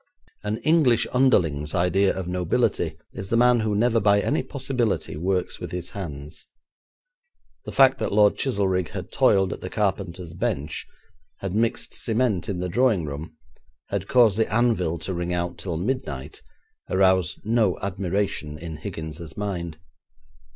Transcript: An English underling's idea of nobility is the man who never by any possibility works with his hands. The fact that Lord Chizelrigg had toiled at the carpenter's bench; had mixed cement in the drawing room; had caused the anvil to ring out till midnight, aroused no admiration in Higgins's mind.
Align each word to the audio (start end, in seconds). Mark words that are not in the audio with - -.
An 0.41 0.57
English 0.63 1.05
underling's 1.13 1.75
idea 1.75 2.11
of 2.17 2.27
nobility 2.27 2.97
is 3.13 3.29
the 3.29 3.37
man 3.37 3.59
who 3.59 3.75
never 3.75 3.99
by 3.99 4.19
any 4.19 4.41
possibility 4.41 5.15
works 5.15 5.59
with 5.59 5.71
his 5.71 5.91
hands. 5.91 6.47
The 7.65 7.71
fact 7.71 7.99
that 7.99 8.11
Lord 8.11 8.35
Chizelrigg 8.35 8.89
had 8.89 9.11
toiled 9.11 9.53
at 9.53 9.61
the 9.61 9.69
carpenter's 9.69 10.33
bench; 10.33 10.87
had 11.37 11.53
mixed 11.53 11.93
cement 11.93 12.49
in 12.49 12.61
the 12.61 12.67
drawing 12.67 13.05
room; 13.05 13.37
had 13.89 14.07
caused 14.07 14.39
the 14.39 14.51
anvil 14.51 14.97
to 14.97 15.13
ring 15.13 15.33
out 15.35 15.59
till 15.59 15.77
midnight, 15.77 16.41
aroused 16.89 17.41
no 17.45 17.77
admiration 17.79 18.57
in 18.57 18.77
Higgins's 18.77 19.37
mind. 19.37 19.77